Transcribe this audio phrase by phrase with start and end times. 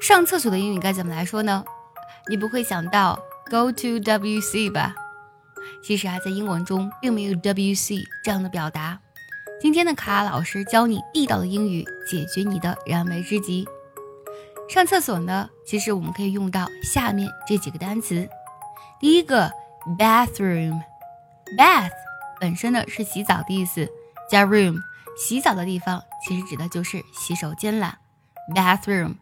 [0.00, 1.64] 上厕所的英语该怎么来说呢？
[2.28, 3.18] 你不会想到
[3.50, 4.94] go to WC 吧？
[5.82, 8.98] 其实啊，在英文中并没有 WC 这样的表达。
[9.60, 13.66] 今天的卡老师教你地道的英语，解决你的燃眉之急。
[14.68, 18.28] 上厕所呢，其实我们可以用到下面这几个单词。
[19.00, 19.50] 第一个
[19.98, 21.90] bathroom，bath
[22.40, 23.88] 本身呢是洗澡的意思，
[24.30, 24.76] 加 room
[25.16, 27.98] 洗澡的地方，其实指的就是洗手间啦。
[28.54, 29.16] bathroom。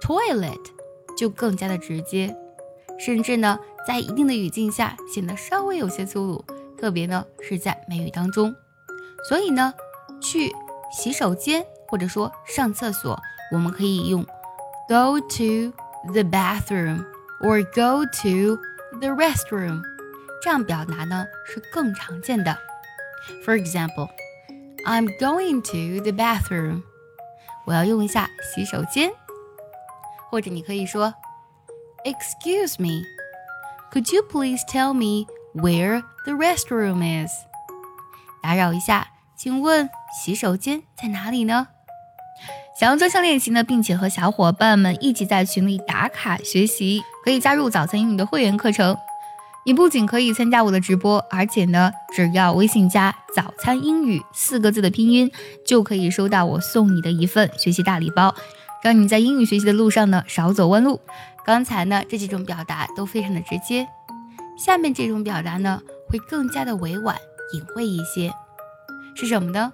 [0.00, 0.60] ，toilet
[1.16, 2.34] 就更加的直接，
[2.98, 6.44] 甚至呢，在一定的语境下显得稍微有些粗鲁，
[6.78, 8.54] 特别呢是在美语当中。
[9.28, 9.74] 所以呢，
[10.20, 10.52] 去
[10.90, 13.20] 洗手间或者说上厕所，
[13.52, 14.24] 我们可以用。
[14.88, 15.72] Go to
[16.12, 17.04] the bathroom
[17.40, 18.60] or go to
[18.98, 19.82] the restroom，
[20.42, 22.56] 这样表达呢是更常见的。
[23.44, 24.08] For example,
[24.86, 26.82] I'm going to the bathroom，
[27.66, 29.12] 我要用一下洗手间。
[30.30, 31.12] 或者你可以说
[32.04, 33.02] ，Excuse me,
[33.92, 37.30] could you please tell me where the restroom is？
[38.42, 41.68] 打扰一下，请问洗手间在哪里呢？
[42.78, 48.96] 想要专项练习呢，并且和小伙伴们一起在群里打卡学习，可以加入早餐英语的会员课程。
[49.66, 55.30] 你不仅可以参加我的直播，而且呢，只要微信加“早餐英语”四个字的拼音，
[55.66, 58.34] 就可以收到我送你的一份学习大礼包，
[58.82, 61.00] 让你在英语学习的路上呢少走弯路。
[61.44, 63.88] 刚才呢这几种表达都非常的直接，
[64.58, 67.16] 下面这种表达呢会更加的委婉
[67.54, 68.32] 隐晦一些，
[69.14, 69.72] 是什么呢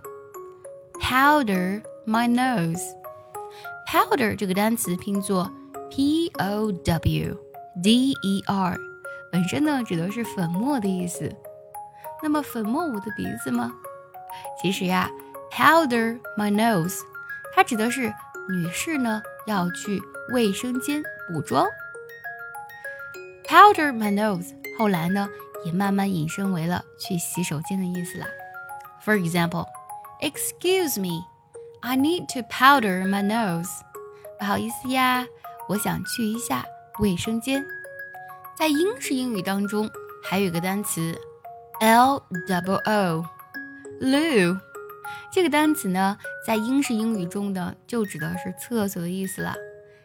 [1.00, 1.82] ？Powder。
[2.08, 2.80] My nose,
[3.84, 5.50] powder 这个单词拼作
[5.90, 7.36] p o w
[7.82, 8.78] d e r，
[9.32, 11.28] 本身呢指的是粉末的意思。
[12.22, 13.72] 那么粉末我的鼻子吗？
[14.62, 15.10] 其实呀
[15.50, 17.00] ，powder my nose，
[17.56, 18.14] 它指的是
[18.48, 20.00] 女士呢要去
[20.32, 21.66] 卫生间补妆。
[23.46, 25.28] Powder my nose，后来呢
[25.64, 28.26] 也慢慢引申为了去洗手间的意思啦。
[29.04, 29.66] For example,
[30.20, 31.24] excuse me.
[31.80, 33.70] I need to powder my nose。
[34.38, 35.26] 不好意思呀，
[35.68, 36.64] 我想去一下
[36.98, 37.64] 卫生间。
[38.56, 39.88] 在英式英语当中，
[40.24, 41.16] 还有一个单词
[41.80, 44.58] L double O，loo。
[45.30, 49.54] 这个单词呢，在英式英语中呢，就指的是厕所的意思了。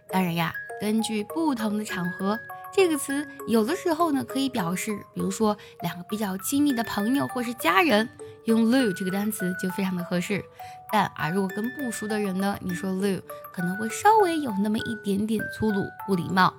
[0.10, 2.40] 当然呀，根据不同的场合，
[2.74, 8.10] 这个词有的时候呢，可以表示，比如说两个比较亲密的朋友或是家人。
[8.46, 10.44] 用 loo 这个单词就非常的合适，
[10.92, 13.22] 但啊，如果跟不熟的人呢，你说 loo
[13.54, 16.52] 可能会稍微有那么一点点粗鲁不礼貌。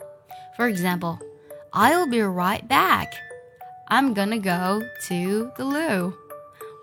[0.56, 1.18] For example,
[1.72, 3.08] I'll be right back.
[3.88, 6.12] I'm gonna go to the loo.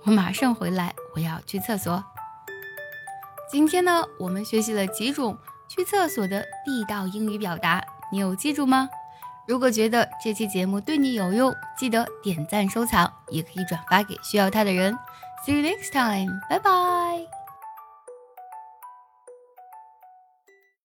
[0.03, 2.03] 我马上回来，我要去厕所。
[3.51, 5.35] 今天呢，我们学习了几种
[5.67, 8.87] 去厕所的地道英语表达，你有记住吗？
[9.47, 14.95] 如果觉得这期节目对你有用，记得点赞收藏，也可以转发给需要它的人。
[15.45, 17.38] See you next time，拜拜。